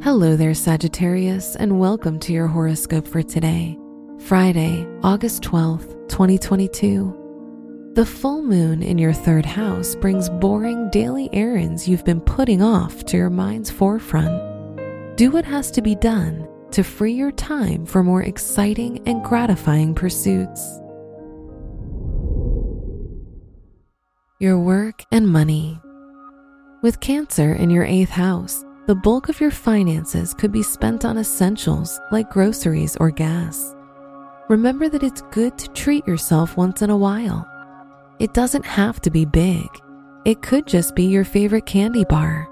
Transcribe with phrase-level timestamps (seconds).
[0.00, 3.76] Hello there, Sagittarius, and welcome to your horoscope for today,
[4.20, 7.92] Friday, August 12th, 2022.
[7.94, 13.04] The full moon in your third house brings boring daily errands you've been putting off
[13.06, 15.16] to your mind's forefront.
[15.16, 19.96] Do what has to be done to free your time for more exciting and gratifying
[19.96, 20.80] pursuits.
[24.38, 25.80] Your work and money.
[26.84, 31.18] With Cancer in your eighth house, the bulk of your finances could be spent on
[31.18, 33.76] essentials like groceries or gas.
[34.48, 37.46] Remember that it's good to treat yourself once in a while.
[38.18, 39.68] It doesn't have to be big,
[40.24, 42.48] it could just be your favorite candy bar.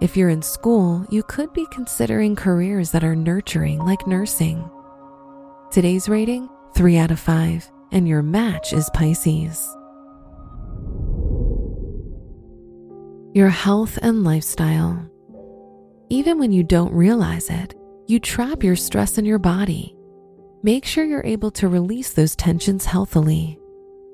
[0.00, 4.66] If you're in school, you could be considering careers that are nurturing, like nursing.
[5.70, 9.68] Today's rating 3 out of 5, and your match is Pisces.
[13.34, 15.06] Your health and lifestyle.
[16.12, 17.76] Even when you don't realize it,
[18.08, 19.94] you trap your stress in your body.
[20.60, 23.60] Make sure you're able to release those tensions healthily.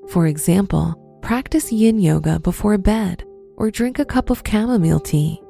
[0.09, 3.23] For example, practice yin yoga before bed
[3.55, 5.41] or drink a cup of chamomile tea.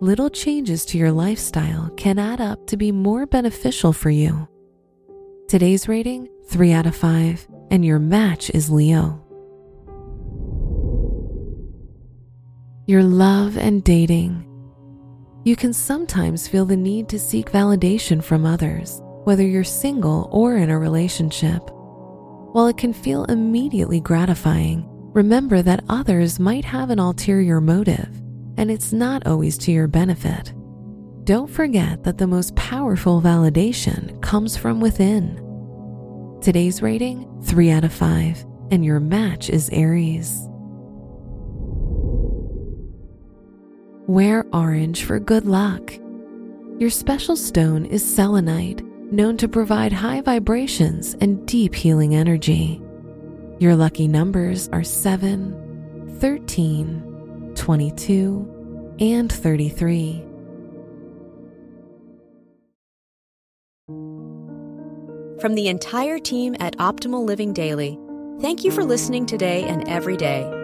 [0.00, 4.48] Little changes to your lifestyle can add up to be more beneficial for you.
[5.48, 9.20] Today's rating 3 out of 5, and your match is Leo.
[12.86, 14.50] Your love and dating.
[15.44, 20.56] You can sometimes feel the need to seek validation from others, whether you're single or
[20.56, 21.60] in a relationship.
[22.52, 28.08] While it can feel immediately gratifying, remember that others might have an ulterior motive,
[28.56, 30.54] and it's not always to your benefit.
[31.24, 35.36] Don't forget that the most powerful validation comes from within.
[36.40, 40.48] Today's rating 3 out of 5, and your match is Aries.
[44.06, 45.94] Wear orange for good luck.
[46.78, 52.82] Your special stone is selenite, known to provide high vibrations and deep healing energy.
[53.60, 60.22] Your lucky numbers are 7, 13, 22, and 33.
[65.40, 67.98] From the entire team at Optimal Living Daily,
[68.42, 70.63] thank you for listening today and every day